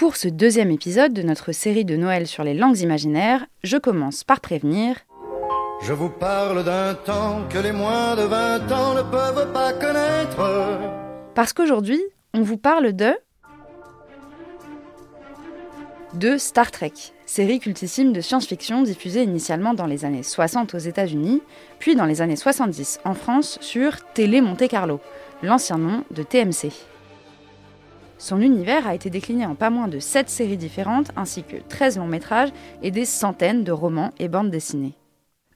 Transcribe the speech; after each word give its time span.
Pour 0.00 0.16
ce 0.16 0.28
deuxième 0.28 0.70
épisode 0.70 1.12
de 1.12 1.20
notre 1.20 1.52
série 1.52 1.84
de 1.84 1.94
Noël 1.94 2.26
sur 2.26 2.42
les 2.42 2.54
langues 2.54 2.78
imaginaires, 2.78 3.44
je 3.62 3.76
commence 3.76 4.24
par 4.24 4.40
prévenir. 4.40 4.96
Je 5.82 5.92
vous 5.92 6.08
parle 6.08 6.64
d'un 6.64 6.94
temps 6.94 7.46
que 7.50 7.58
les 7.58 7.72
moins 7.72 8.16
de 8.16 8.22
20 8.22 8.72
ans 8.72 8.94
ne 8.94 9.02
peuvent 9.02 9.52
pas 9.52 9.74
connaître. 9.74 10.78
Parce 11.34 11.52
qu'aujourd'hui, 11.52 12.00
on 12.32 12.40
vous 12.40 12.56
parle 12.56 12.94
de. 12.94 13.12
de 16.14 16.38
Star 16.38 16.70
Trek, 16.70 16.94
série 17.26 17.60
cultissime 17.60 18.14
de 18.14 18.22
science-fiction 18.22 18.80
diffusée 18.80 19.24
initialement 19.24 19.74
dans 19.74 19.86
les 19.86 20.06
années 20.06 20.22
60 20.22 20.74
aux 20.74 20.78
États-Unis, 20.78 21.42
puis 21.78 21.94
dans 21.94 22.06
les 22.06 22.22
années 22.22 22.36
70 22.36 23.00
en 23.04 23.12
France 23.12 23.58
sur 23.60 24.02
Télé 24.14 24.40
Monte 24.40 24.66
Carlo, 24.66 24.98
l'ancien 25.42 25.76
nom 25.76 26.04
de 26.10 26.22
TMC. 26.22 26.89
Son 28.20 28.42
univers 28.42 28.86
a 28.86 28.94
été 28.94 29.08
décliné 29.08 29.46
en 29.46 29.54
pas 29.54 29.70
moins 29.70 29.88
de 29.88 29.98
7 29.98 30.28
séries 30.28 30.58
différentes, 30.58 31.10
ainsi 31.16 31.42
que 31.42 31.56
13 31.56 31.96
longs 31.96 32.06
métrages 32.06 32.50
et 32.82 32.90
des 32.90 33.06
centaines 33.06 33.64
de 33.64 33.72
romans 33.72 34.12
et 34.18 34.28
bandes 34.28 34.50
dessinées. 34.50 34.92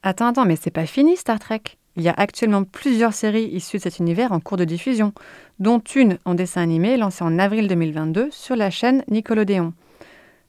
Attends, 0.02 0.28
attends, 0.28 0.46
mais 0.46 0.56
c'est 0.56 0.70
pas 0.70 0.86
fini 0.86 1.14
Star 1.18 1.38
Trek 1.38 1.60
Il 1.96 2.02
y 2.02 2.08
a 2.08 2.14
actuellement 2.16 2.64
plusieurs 2.64 3.12
séries 3.12 3.50
issues 3.52 3.76
de 3.76 3.82
cet 3.82 3.98
univers 3.98 4.32
en 4.32 4.40
cours 4.40 4.56
de 4.56 4.64
diffusion, 4.64 5.12
dont 5.58 5.78
une 5.94 6.16
en 6.24 6.34
dessin 6.34 6.62
animé 6.62 6.96
lancée 6.96 7.22
en 7.22 7.38
avril 7.38 7.68
2022 7.68 8.28
sur 8.30 8.56
la 8.56 8.70
chaîne 8.70 9.04
Nickelodeon. 9.08 9.74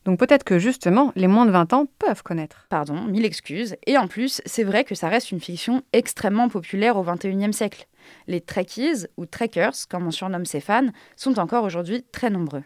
Donc 0.06 0.20
peut-être 0.20 0.44
que 0.44 0.60
justement, 0.60 1.12
les 1.16 1.28
moins 1.28 1.48
de 1.48 1.52
20 1.52 1.74
ans 1.74 1.88
peuvent 1.98 2.22
connaître. 2.22 2.68
Pardon, 2.70 3.02
mille 3.02 3.26
excuses. 3.26 3.76
Et 3.88 3.98
en 3.98 4.08
plus, 4.08 4.42
c'est 4.46 4.64
vrai 4.64 4.84
que 4.84 4.94
ça 4.94 5.10
reste 5.10 5.32
une 5.32 5.40
fiction 5.40 5.82
extrêmement 5.94 6.48
populaire 6.48 6.96
au 6.96 7.04
XXIe 7.04 7.52
siècle. 7.52 7.88
Les 8.28 8.40
Trekkies, 8.40 9.08
ou 9.18 9.26
Trekkers, 9.26 9.88
comme 9.90 10.06
on 10.06 10.12
surnomme 10.12 10.46
ses 10.46 10.60
fans, 10.60 10.90
sont 11.16 11.40
encore 11.40 11.64
aujourd'hui 11.64 12.06
très 12.12 12.30
nombreux. 12.30 12.64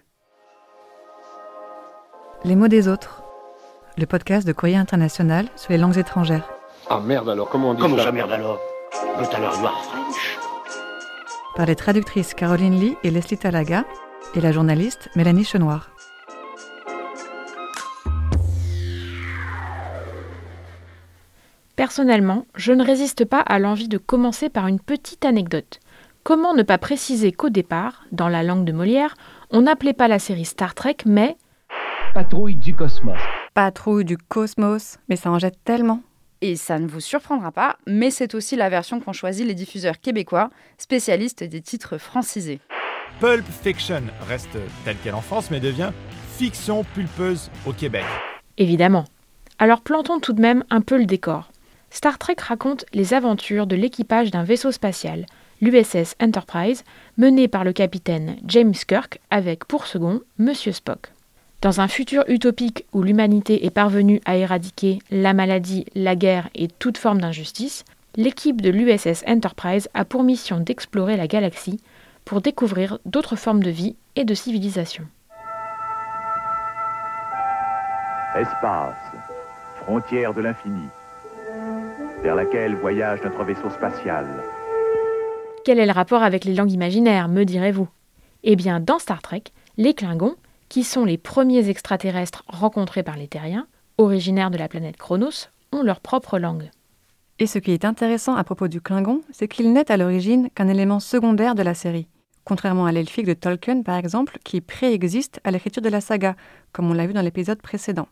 Les 2.43 2.55
mots 2.55 2.67
des 2.67 2.89
autres. 2.89 3.23
Le 3.97 4.05
podcast 4.05 4.45
de 4.45 4.51
Courrier 4.51 4.77
International 4.77 5.47
sur 5.55 5.71
les 5.71 5.77
langues 5.77 5.97
étrangères. 5.97 6.49
Ah 6.89 6.99
merde 6.99 7.29
alors, 7.29 7.49
comment 7.49 7.71
on 7.71 7.73
dit 7.73 7.81
Comment 7.81 7.97
ça 7.97 8.05
ça 8.05 8.11
merde 8.11 8.31
alors? 8.31 8.59
You 8.93 9.25
are 9.25 9.53
French 9.53 10.39
Par 11.55 11.65
les 11.65 11.75
traductrices 11.75 12.33
Caroline 12.33 12.79
Lee 12.79 12.97
et 13.03 13.11
Leslie 13.11 13.37
Talaga 13.37 13.85
et 14.35 14.41
la 14.41 14.51
journaliste 14.51 15.09
Mélanie 15.15 15.45
Chenoir. 15.45 15.91
Personnellement, 21.89 22.45
je 22.53 22.71
ne 22.71 22.85
résiste 22.85 23.25
pas 23.25 23.39
à 23.39 23.57
l'envie 23.57 23.87
de 23.87 23.97
commencer 23.97 24.49
par 24.49 24.67
une 24.67 24.79
petite 24.79 25.25
anecdote. 25.25 25.79
Comment 26.21 26.53
ne 26.53 26.61
pas 26.61 26.77
préciser 26.77 27.31
qu'au 27.31 27.49
départ, 27.49 28.05
dans 28.11 28.29
la 28.29 28.43
langue 28.43 28.63
de 28.63 28.71
Molière, 28.71 29.15
on 29.49 29.61
n'appelait 29.61 29.93
pas 29.93 30.07
la 30.07 30.19
série 30.19 30.45
Star 30.45 30.75
Trek, 30.75 30.97
mais 31.07 31.35
Patrouille 32.13 32.57
du 32.57 32.75
cosmos. 32.75 33.17
Patrouille 33.55 34.05
du 34.05 34.17
cosmos, 34.17 34.99
mais 35.09 35.15
ça 35.15 35.31
en 35.31 35.39
jette 35.39 35.57
tellement. 35.63 36.03
Et 36.41 36.57
ça 36.57 36.77
ne 36.77 36.85
vous 36.85 36.99
surprendra 36.99 37.51
pas, 37.51 37.77
mais 37.87 38.11
c'est 38.11 38.35
aussi 38.35 38.55
la 38.55 38.69
version 38.69 38.99
qu'ont 38.99 39.11
choisi 39.11 39.43
les 39.43 39.55
diffuseurs 39.55 39.99
québécois, 39.99 40.51
spécialistes 40.77 41.43
des 41.43 41.61
titres 41.61 41.97
francisés. 41.97 42.59
Pulp 43.19 43.45
Fiction 43.63 44.03
reste 44.27 44.59
telle 44.85 44.97
qu'elle 44.97 45.15
en 45.15 45.21
France, 45.21 45.49
mais 45.49 45.59
devient 45.59 45.89
fiction 46.37 46.83
pulpeuse 46.93 47.49
au 47.65 47.73
Québec. 47.73 48.05
évidemment. 48.57 49.05
Alors 49.57 49.81
plantons 49.81 50.19
tout 50.19 50.33
de 50.33 50.41
même 50.41 50.63
un 50.69 50.81
peu 50.81 50.95
le 50.95 51.05
décor. 51.05 51.49
Star 51.91 52.17
Trek 52.19 52.35
raconte 52.39 52.85
les 52.93 53.13
aventures 53.13 53.67
de 53.67 53.75
l'équipage 53.75 54.31
d'un 54.31 54.43
vaisseau 54.43 54.71
spatial, 54.71 55.25
l'USS 55.61 56.15
Enterprise, 56.21 56.83
mené 57.17 57.47
par 57.47 57.63
le 57.63 57.73
capitaine 57.73 58.37
James 58.45 58.73
Kirk 58.73 59.19
avec 59.29 59.65
pour 59.65 59.87
second 59.87 60.21
Monsieur 60.37 60.71
Spock. 60.71 61.11
Dans 61.61 61.81
un 61.81 61.89
futur 61.89 62.23
utopique 62.29 62.85
où 62.93 63.03
l'humanité 63.03 63.65
est 63.65 63.69
parvenue 63.69 64.21
à 64.25 64.37
éradiquer 64.37 64.99
la 65.11 65.33
maladie, 65.33 65.85
la 65.93 66.15
guerre 66.15 66.49
et 66.55 66.69
toute 66.69 66.97
forme 66.97 67.19
d'injustice, 67.19 67.83
l'équipe 68.15 68.61
de 68.61 68.69
l'USS 68.69 69.23
Enterprise 69.27 69.89
a 69.93 70.05
pour 70.05 70.23
mission 70.23 70.59
d'explorer 70.59 71.17
la 71.17 71.27
galaxie 71.27 71.81
pour 72.23 72.41
découvrir 72.41 72.99
d'autres 73.05 73.35
formes 73.35 73.63
de 73.63 73.71
vie 73.71 73.95
et 74.15 74.23
de 74.23 74.33
civilisation. 74.33 75.03
Espace, 78.35 78.95
frontière 79.81 80.33
de 80.33 80.41
l'infini, 80.41 80.87
vers 82.23 82.35
laquelle 82.35 82.75
voyage 82.75 83.21
notre 83.23 83.43
vaisseau 83.43 83.69
spatial. 83.69 84.25
Quel 85.63 85.79
est 85.79 85.85
le 85.85 85.91
rapport 85.91 86.23
avec 86.23 86.45
les 86.45 86.53
langues 86.53 86.71
imaginaires, 86.71 87.27
me 87.27 87.43
direz-vous? 87.43 87.87
Eh 88.43 88.55
bien, 88.55 88.79
dans 88.79 88.99
Star 88.99 89.21
Trek, 89.21 89.43
les 89.77 89.93
Klingons, 89.93 90.35
qui 90.69 90.83
sont 90.83 91.05
les 91.05 91.17
premiers 91.17 91.69
extraterrestres 91.69 92.43
rencontrés 92.47 93.03
par 93.03 93.17
les 93.17 93.27
Terriens, 93.27 93.67
originaires 93.97 94.51
de 94.51 94.57
la 94.57 94.67
planète 94.67 94.97
Chronos, 94.97 95.49
ont 95.71 95.83
leur 95.83 95.99
propre 95.99 96.39
langue. 96.39 96.69
Et 97.39 97.47
ce 97.47 97.59
qui 97.59 97.71
est 97.71 97.85
intéressant 97.85 98.35
à 98.35 98.43
propos 98.43 98.67
du 98.67 98.81
Klingon, 98.81 99.21
c'est 99.31 99.47
qu'il 99.47 99.71
n'est 99.71 99.91
à 99.91 99.97
l'origine 99.97 100.49
qu'un 100.55 100.67
élément 100.67 100.99
secondaire 100.99 101.55
de 101.55 101.63
la 101.63 101.73
série, 101.73 102.07
contrairement 102.43 102.85
à 102.85 102.91
l'elfique 102.91 103.25
de 103.25 103.33
Tolkien 103.33 103.81
par 103.81 103.97
exemple, 103.97 104.37
qui 104.43 104.59
préexiste 104.61 105.39
à 105.43 105.51
l'écriture 105.51 105.81
de 105.81 105.89
la 105.89 106.01
saga, 106.01 106.35
comme 106.73 106.89
on 106.89 106.93
l'a 106.93 107.07
vu 107.07 107.13
dans 107.13 107.21
l'épisode 107.21 107.61
précédent. 107.61 108.07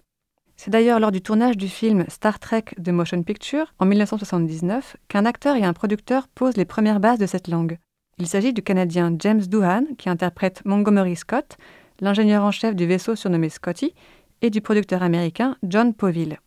C'est 0.57 0.72
d'ailleurs 0.72 1.00
lors 1.00 1.12
du 1.12 1.22
tournage 1.22 1.56
du 1.56 1.69
film 1.69 2.03
Star 2.07 2.40
Trek 2.40 2.66
The 2.84 2.90
Motion 2.90 3.22
Picture 3.22 3.73
en 3.78 3.85
1979 3.85 4.97
qu'un 5.07 5.25
acteur 5.25 5.56
et 5.56 5.63
un 5.63 5.73
producteur 5.73 6.28
posent 6.28 6.57
les 6.57 6.66
premières 6.66 7.00
bases 7.00 7.19
de 7.19 7.28
cette 7.28 7.47
langue. 7.47 7.78
Il 8.18 8.28
s'agit 8.28 8.53
du 8.53 8.63
Canadien 8.63 9.16
James 9.19 9.41
Doohan 9.41 9.84
qui 10.00 10.09
interprète 10.09 10.63
Montgomery 10.66 11.16
Scott, 11.16 11.57
l'ingénieur 12.01 12.44
en 12.44 12.50
chef 12.51 12.75
du 12.75 12.88
vaisseau 12.88 13.16
surnommé 13.16 13.50
Scotty, 13.50 13.94
et 14.41 14.50
du 14.50 14.59
producteur 14.59 15.03
américain 15.03 15.56
John 15.63 15.94
Poville. 15.94 16.38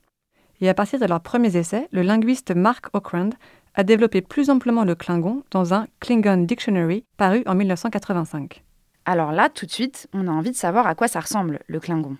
Et 0.60 0.68
à 0.68 0.74
partir 0.74 0.98
de 0.98 1.06
leurs 1.06 1.22
premiers 1.22 1.56
essais, 1.56 1.88
le 1.92 2.02
linguiste 2.02 2.54
Mark 2.54 2.86
Okrand 2.92 3.30
a 3.74 3.84
développé 3.84 4.20
plus 4.20 4.50
amplement 4.50 4.84
le 4.84 4.96
Klingon 4.96 5.44
dans 5.52 5.72
un 5.72 5.86
Klingon 6.00 6.38
Dictionary 6.38 7.04
paru 7.16 7.44
en 7.46 7.54
1985. 7.54 8.64
Alors 9.04 9.30
là, 9.32 9.48
tout 9.48 9.66
de 9.66 9.70
suite, 9.70 10.08
on 10.12 10.26
a 10.26 10.32
envie 10.32 10.50
de 10.50 10.56
savoir 10.56 10.86
à 10.88 10.96
quoi 10.96 11.08
ça 11.08 11.20
ressemble, 11.20 11.60
le 11.68 11.80
Klingon. 11.80 12.16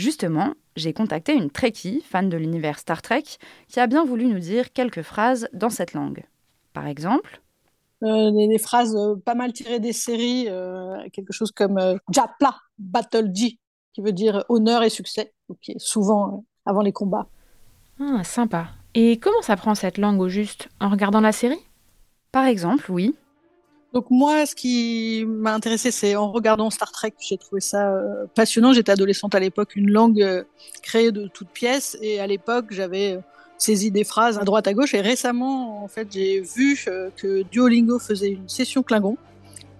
Justement, 0.00 0.54
j'ai 0.76 0.92
contacté 0.94 1.34
une 1.34 1.50
Trekkie, 1.50 2.02
fan 2.02 2.28
de 2.30 2.36
l'univers 2.38 2.78
Star 2.78 3.02
Trek, 3.02 3.24
qui 3.68 3.80
a 3.80 3.86
bien 3.86 4.04
voulu 4.04 4.26
nous 4.26 4.38
dire 4.38 4.72
quelques 4.72 5.02
phrases 5.02 5.48
dans 5.52 5.70
cette 5.70 5.92
langue. 5.94 6.24
Par 6.72 6.86
exemple, 6.86 7.40
Euh, 8.02 8.30
des, 8.32 8.48
des 8.48 8.58
phrases 8.58 8.96
euh, 8.96 9.14
pas 9.16 9.34
mal 9.34 9.52
tirées 9.52 9.78
des 9.80 9.92
séries, 9.92 10.46
euh, 10.48 10.96
quelque 11.12 11.32
chose 11.34 11.52
comme 11.52 11.76
euh, 11.78 11.96
Japla, 12.10 12.56
Battle 12.78 13.30
G, 13.34 13.58
qui 13.92 14.00
veut 14.00 14.12
dire 14.12 14.44
honneur 14.48 14.82
et 14.82 14.88
succès, 14.88 15.34
qui 15.60 15.72
est 15.72 15.78
souvent 15.78 16.38
euh, 16.38 16.40
avant 16.64 16.80
les 16.80 16.92
combats. 16.92 17.28
Ah, 18.00 18.24
sympa. 18.24 18.70
Et 18.94 19.18
comment 19.20 19.42
s'apprend 19.42 19.74
cette 19.76 19.98
langue 19.98 20.20
au 20.20 20.28
juste? 20.28 20.68
En 20.80 20.88
regardant 20.88 21.20
la 21.20 21.32
série? 21.32 21.60
par 22.32 22.46
exemple, 22.46 22.90
oui, 22.90 23.14
Donc 23.92 24.06
moi, 24.08 24.46
ce 24.46 24.54
qui 24.54 25.24
m'a 25.26 25.52
intéressé, 25.52 25.90
c'est 25.90 26.14
en 26.14 26.30
regardant 26.30 26.70
Star 26.70 26.92
Trek, 26.92 27.12
j'ai 27.18 27.36
trouvé 27.36 27.60
ça 27.60 27.90
euh, 27.90 28.26
passionnant. 28.34 28.72
J'étais 28.72 28.92
adolescente 28.92 29.34
à 29.34 29.40
l'époque, 29.40 29.74
une 29.74 29.90
langue 29.90 30.22
euh, 30.22 30.44
créée 30.82 31.10
de 31.10 31.26
toutes 31.26 31.48
pièces, 31.48 31.98
et 32.00 32.20
à 32.20 32.26
l'époque, 32.28 32.66
j'avais 32.70 33.14
euh, 33.14 33.20
saisi 33.58 33.90
des 33.90 34.04
phrases 34.04 34.38
à 34.38 34.44
droite 34.44 34.68
à 34.68 34.74
gauche. 34.74 34.94
Et 34.94 35.00
récemment, 35.00 35.82
en 35.82 35.88
fait, 35.88 36.06
j'ai 36.12 36.40
vu 36.40 36.78
que 37.16 37.42
Duolingo 37.50 37.98
faisait 37.98 38.30
une 38.30 38.48
session 38.48 38.84
Klingon. 38.84 39.16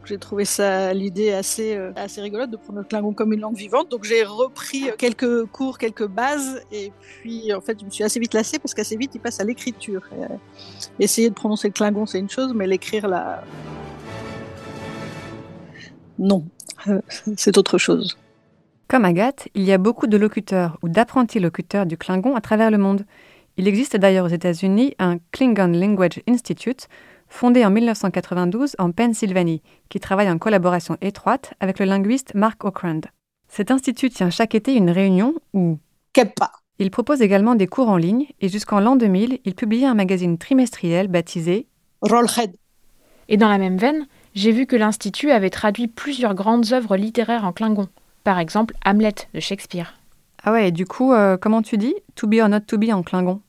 J'ai 0.06 0.19
trouvé 0.19 0.44
ça 0.44 0.92
l'idée 0.92 1.31
assez 1.31 1.78
assez 1.94 2.21
rigolote 2.22 2.50
de 2.50 2.56
prendre 2.56 2.78
le 2.78 2.84
Klingon 2.84 3.12
comme 3.12 3.32
une 3.32 3.41
langue 3.41 3.56
vivante. 3.56 3.91
Donc 3.91 4.04
j'ai 4.04 4.25
repris 4.25 4.87
quelques 4.98 5.44
cours, 5.47 5.78
quelques 5.78 6.06
bases, 6.06 6.62
et 6.72 6.91
puis 7.00 7.53
en 7.54 7.60
fait, 7.60 7.78
je 7.78 7.84
me 7.84 7.91
suis 7.91 8.03
assez 8.03 8.19
vite 8.19 8.34
lassée 8.34 8.59
parce 8.59 8.75
qu'assez 8.75 8.97
vite, 8.97 9.12
il 9.15 9.21
passe 9.21 9.41
à 9.41 9.44
l'écriture. 9.44 10.03
Essayer 10.98 11.28
de 11.28 11.34
prononcer 11.34 11.69
le 11.69 11.75
Klingon, 11.75 12.06
c'est 12.06 12.19
une 12.19 12.31
chose, 12.31 12.53
mais 12.54 12.66
l'écrire 12.66 13.09
là, 13.09 13.44
non, 16.21 16.45
c'est 17.37 17.59
autre 17.59 17.79
chose. 17.79 18.17
Comme 18.89 19.05
Agathe, 19.05 19.49
il 19.55 19.63
y 19.63 19.73
a 19.73 19.79
beaucoup 19.79 20.07
de 20.07 20.17
locuteurs 20.17 20.78
ou 20.83 20.89
d'apprentis 20.89 21.41
locuteurs 21.41 21.87
du 21.87 21.97
Klingon 21.97 22.37
à 22.37 22.41
travers 22.41 22.71
le 22.71 22.78
monde. 22.78 23.05
Il 23.57 23.67
existe 23.67 23.97
d'ailleurs 23.97 24.27
aux 24.27 24.28
États-Unis 24.28 24.95
un 24.99 25.19
Klingon 25.33 25.69
Language 25.69 26.21
Institute, 26.28 26.89
fondé 27.28 27.65
en 27.65 27.71
1992 27.71 28.77
en 28.78 28.91
Pennsylvanie, 28.91 29.63
qui 29.89 29.99
travaille 30.01 30.31
en 30.31 30.39
collaboration 30.39 30.97
étroite 31.01 31.55
avec 31.61 31.78
le 31.78 31.87
linguiste 31.87 32.34
Mark 32.34 32.65
Okrand. 32.65 33.03
Cet 33.49 33.71
institut 33.71 34.11
tient 34.11 34.31
chaque 34.31 34.55
été 34.55 34.75
une 34.75 34.91
réunion 34.91 35.34
où 35.55 35.78
Kepa. 36.13 36.53
il 36.78 36.91
propose 36.91 37.23
également 37.23 37.55
des 37.55 37.66
cours 37.66 37.89
en 37.89 37.97
ligne 37.97 38.27
et 38.41 38.49
jusqu'en 38.49 38.81
l'an 38.81 38.97
2000, 38.97 39.39
il 39.45 39.55
publiait 39.55 39.87
un 39.87 39.95
magazine 39.95 40.37
trimestriel 40.37 41.09
baptisé 41.09 41.66
Rollhead. 42.03 42.55
Et 43.28 43.37
dans 43.37 43.49
la 43.49 43.59
même 43.59 43.78
veine, 43.78 44.07
j'ai 44.34 44.53
vu 44.53 44.66
que 44.66 44.77
l'Institut 44.77 45.30
avait 45.30 45.50
traduit 45.50 45.88
plusieurs 45.88 46.34
grandes 46.34 46.72
œuvres 46.72 46.97
littéraires 46.97 47.44
en 47.44 47.53
Klingon. 47.53 47.88
Par 48.24 48.38
exemple, 48.38 48.74
Hamlet 48.84 49.15
de 49.34 49.41
Shakespeare. 49.41 49.94
Ah 50.42 50.53
ouais, 50.53 50.68
et 50.68 50.72
du 50.72 50.86
coup, 50.86 51.12
euh, 51.12 51.36
comment 51.36 51.62
tu 51.62 51.77
dis 51.77 51.94
To 52.15 52.27
be 52.27 52.36
or 52.41 52.48
not 52.48 52.60
to 52.60 52.78
be 52.78 52.91
en 52.91 53.03
Klingon? 53.03 53.42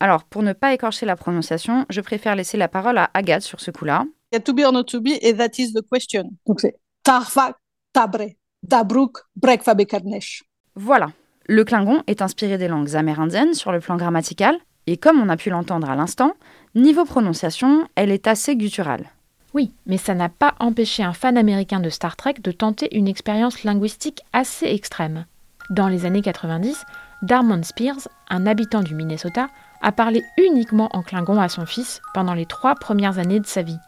Alors, 0.00 0.24
pour 0.24 0.42
ne 0.42 0.52
pas 0.52 0.74
écorcher 0.74 1.06
la 1.06 1.16
prononciation, 1.16 1.86
je 1.88 2.00
préfère 2.00 2.36
laisser 2.36 2.56
la 2.56 2.68
parole 2.68 2.98
à 2.98 3.10
Agathe 3.14 3.42
sur 3.42 3.60
ce 3.60 3.70
coup-là. 3.70 4.04
Il 4.32 4.36
y 4.36 4.38
a 4.38 4.40
to 4.40 4.52
be 4.52 4.60
or 4.60 4.72
not 4.72 4.84
to 4.84 5.00
be 5.00 5.12
et 5.22 5.34
that 5.34 5.50
is 5.58 5.72
the 5.72 5.82
question. 5.90 6.30
Donc 6.46 6.60
c'est 6.60 6.76
Tarva 7.02 7.56
Tabre. 7.92 8.32
Dabruk 8.62 9.18
Brekfabekarnesh. 9.36 10.42
Voilà. 10.74 11.10
Le 11.46 11.64
klingon 11.64 12.02
est 12.06 12.20
inspiré 12.20 12.58
des 12.58 12.68
langues 12.68 12.96
amérindiennes 12.96 13.54
sur 13.54 13.70
le 13.70 13.78
plan 13.78 13.96
grammatical, 13.96 14.58
et 14.88 14.96
comme 14.96 15.20
on 15.20 15.28
a 15.28 15.36
pu 15.36 15.50
l'entendre 15.50 15.88
à 15.88 15.94
l'instant, 15.94 16.32
niveau 16.74 17.04
prononciation, 17.04 17.86
elle 17.94 18.10
est 18.10 18.26
assez 18.26 18.56
gutturale. 18.56 19.10
Oui, 19.56 19.72
mais 19.86 19.96
ça 19.96 20.14
n'a 20.14 20.28
pas 20.28 20.54
empêché 20.60 21.02
un 21.02 21.14
fan 21.14 21.38
américain 21.38 21.80
de 21.80 21.88
Star 21.88 22.14
Trek 22.14 22.34
de 22.42 22.52
tenter 22.52 22.94
une 22.94 23.08
expérience 23.08 23.64
linguistique 23.64 24.20
assez 24.34 24.66
extrême. 24.66 25.24
Dans 25.70 25.88
les 25.88 26.04
années 26.04 26.20
90, 26.20 26.84
Darmon 27.22 27.62
Spears, 27.62 28.06
un 28.28 28.46
habitant 28.46 28.82
du 28.82 28.94
Minnesota, 28.94 29.48
a 29.80 29.92
parlé 29.92 30.22
uniquement 30.36 30.90
en 30.92 31.02
klingon 31.02 31.40
à 31.40 31.48
son 31.48 31.64
fils 31.64 32.02
pendant 32.12 32.34
les 32.34 32.44
trois 32.44 32.74
premières 32.74 33.18
années 33.18 33.40
de 33.40 33.46
sa 33.46 33.62
vie. 33.62 33.78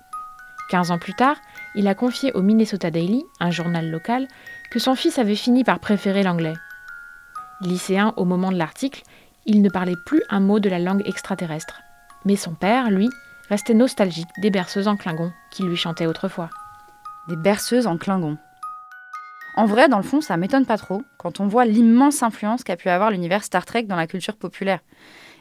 Quinze 0.70 0.90
ans 0.90 0.98
plus 0.98 1.12
tard, 1.12 1.36
il 1.74 1.86
a 1.86 1.94
confié 1.94 2.32
au 2.32 2.40
Minnesota 2.40 2.90
Daily, 2.90 3.22
un 3.38 3.50
journal 3.50 3.90
local, 3.90 4.26
que 4.70 4.78
son 4.78 4.94
fils 4.94 5.18
avait 5.18 5.34
fini 5.34 5.64
par 5.64 5.80
préférer 5.80 6.22
l'anglais. 6.22 6.54
Lycéen 7.60 8.14
au 8.16 8.24
moment 8.24 8.52
de 8.52 8.56
l'article, 8.56 9.02
il 9.44 9.60
ne 9.60 9.68
parlait 9.68 9.96
plus 10.06 10.22
un 10.30 10.40
mot 10.40 10.60
de 10.60 10.70
la 10.70 10.78
langue 10.78 11.06
extraterrestre. 11.06 11.82
Mais 12.24 12.36
son 12.36 12.54
père, 12.54 12.90
lui, 12.90 13.10
restait 13.48 13.74
nostalgique 13.74 14.28
des 14.38 14.50
berceuses 14.50 14.88
en 14.88 14.96
Klingon 14.96 15.32
qui 15.50 15.62
lui 15.62 15.76
chantaient 15.76 16.06
autrefois. 16.06 16.50
Des 17.28 17.36
berceuses 17.36 17.86
en 17.86 17.96
Klingon. 17.96 18.38
En 19.56 19.66
vrai, 19.66 19.88
dans 19.88 19.96
le 19.96 20.04
fond, 20.04 20.20
ça 20.20 20.36
m'étonne 20.36 20.66
pas 20.66 20.78
trop 20.78 21.02
quand 21.16 21.40
on 21.40 21.48
voit 21.48 21.64
l'immense 21.64 22.22
influence 22.22 22.62
qu'a 22.62 22.76
pu 22.76 22.88
avoir 22.88 23.10
l'univers 23.10 23.42
Star 23.42 23.64
Trek 23.64 23.82
dans 23.84 23.96
la 23.96 24.06
culture 24.06 24.36
populaire. 24.36 24.80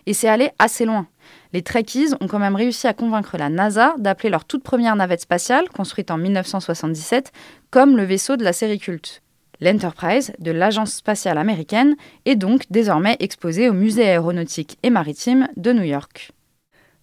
Et 0.08 0.14
c'est 0.14 0.30
allé 0.30 0.52
assez 0.58 0.86
loin. 0.86 1.08
Les 1.54 1.62
Trekkies 1.62 2.14
ont 2.22 2.28
quand 2.28 2.40
même 2.40 2.56
réussi 2.56 2.88
à 2.88 2.94
convaincre 2.94 3.38
la 3.38 3.50
NASA 3.50 3.94
d'appeler 3.98 4.30
leur 4.30 4.46
toute 4.46 4.64
première 4.64 4.96
navette 4.96 5.22
spatiale, 5.22 5.70
construite 5.70 6.12
en 6.12 6.18
1977, 6.18 7.32
comme 7.70 7.98
le 7.98 8.06
vaisseau 8.06 8.38
de 8.38 8.44
la 8.44 8.54
série 8.54 8.80
culte. 8.80 9.22
L'Enterprise 9.60 10.34
de 10.40 10.52
l'Agence 10.52 10.94
spatiale 10.94 11.38
américaine 11.38 11.96
est 12.26 12.36
donc 12.36 12.64
désormais 12.70 13.18
exposée 13.20 13.70
au 13.70 13.74
Musée 13.74 14.08
aéronautique 14.08 14.78
et 14.84 14.90
maritime 14.90 15.48
de 15.58 15.74
New 15.74 15.84
York. 15.84 16.32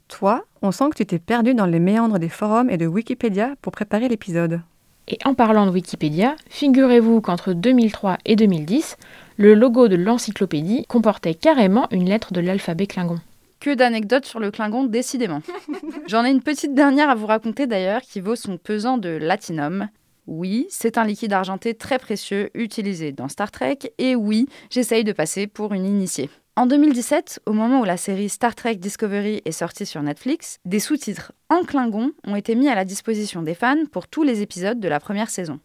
Toi, 0.08 0.44
on 0.64 0.72
sent 0.72 0.88
que 0.90 0.96
tu 0.96 1.06
t'es 1.06 1.18
perdu 1.18 1.54
dans 1.54 1.66
les 1.66 1.78
méandres 1.78 2.18
des 2.18 2.30
forums 2.30 2.70
et 2.70 2.78
de 2.78 2.86
Wikipédia 2.86 3.54
pour 3.60 3.70
préparer 3.70 4.08
l'épisode. 4.08 4.62
Et 5.06 5.18
en 5.26 5.34
parlant 5.34 5.66
de 5.66 5.70
Wikipédia, 5.70 6.36
figurez-vous 6.48 7.20
qu'entre 7.20 7.52
2003 7.52 8.16
et 8.24 8.34
2010, 8.34 8.96
le 9.36 9.54
logo 9.54 9.88
de 9.88 9.96
l'encyclopédie 9.96 10.86
comportait 10.88 11.34
carrément 11.34 11.86
une 11.90 12.06
lettre 12.06 12.32
de 12.32 12.40
l'alphabet 12.40 12.86
Klingon. 12.86 13.18
Que 13.60 13.74
d'anecdotes 13.74 14.24
sur 14.24 14.40
le 14.40 14.50
Klingon, 14.50 14.84
décidément. 14.84 15.42
J'en 16.06 16.24
ai 16.24 16.30
une 16.30 16.42
petite 16.42 16.74
dernière 16.74 17.10
à 17.10 17.14
vous 17.14 17.26
raconter 17.26 17.66
d'ailleurs 17.66 18.00
qui 18.00 18.20
vaut 18.20 18.36
son 18.36 18.56
pesant 18.56 18.96
de 18.96 19.10
latinum. 19.10 19.88
Oui, 20.26 20.66
c'est 20.70 20.96
un 20.96 21.04
liquide 21.04 21.34
argenté 21.34 21.74
très 21.74 21.98
précieux 21.98 22.48
utilisé 22.54 23.12
dans 23.12 23.28
Star 23.28 23.50
Trek, 23.50 23.78
et 23.98 24.16
oui, 24.16 24.48
j'essaye 24.70 25.04
de 25.04 25.12
passer 25.12 25.46
pour 25.46 25.74
une 25.74 25.84
initiée. 25.84 26.30
En 26.56 26.66
2017, 26.66 27.40
au 27.46 27.52
moment 27.52 27.80
où 27.80 27.84
la 27.84 27.96
série 27.96 28.28
Star 28.28 28.54
Trek 28.54 28.76
Discovery 28.76 29.42
est 29.44 29.50
sortie 29.50 29.86
sur 29.86 30.00
Netflix, 30.04 30.58
des 30.64 30.78
sous-titres 30.78 31.32
en 31.50 31.64
Klingon 31.64 32.12
ont 32.24 32.36
été 32.36 32.54
mis 32.54 32.68
à 32.68 32.76
la 32.76 32.84
disposition 32.84 33.42
des 33.42 33.54
fans 33.54 33.86
pour 33.90 34.06
tous 34.06 34.22
les 34.22 34.40
épisodes 34.40 34.78
de 34.78 34.86
la 34.86 35.00
première 35.00 35.30
saison. 35.30 35.58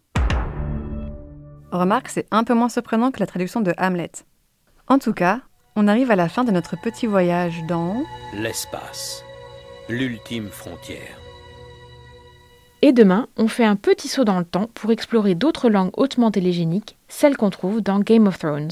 Remarque, 1.71 2.09
c'est 2.09 2.25
un 2.31 2.43
peu 2.43 2.55
moins 2.55 2.69
surprenant 2.69 3.11
que 3.11 3.19
la 3.19 3.27
traduction 3.27 3.61
de 3.61 3.71
Hamlet. 3.77 4.09
En 4.87 4.97
tout 4.97 5.13
cas, 5.13 5.41
on 5.75 5.87
arrive 5.87 6.09
à 6.09 6.15
la 6.15 6.27
fin 6.27 6.43
de 6.43 6.49
notre 6.49 6.75
petit 6.75 7.05
voyage 7.05 7.63
dans... 7.67 8.03
L'espace. 8.33 9.23
L'ultime 9.89 10.49
frontière. 10.49 11.19
Et 12.81 12.93
demain, 12.93 13.27
on 13.37 13.47
fait 13.47 13.63
un 13.63 13.75
petit 13.75 14.07
saut 14.07 14.23
dans 14.23 14.39
le 14.39 14.45
temps 14.45 14.71
pour 14.73 14.91
explorer 14.91 15.35
d'autres 15.35 15.69
langues 15.69 15.91
hautement 15.97 16.31
télégéniques, 16.31 16.97
celles 17.07 17.37
qu'on 17.37 17.51
trouve 17.51 17.81
dans 17.81 17.99
Game 17.99 18.25
of 18.25 18.39
Thrones. 18.39 18.71